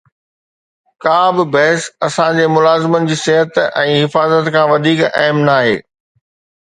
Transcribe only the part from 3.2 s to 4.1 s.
صحت ۽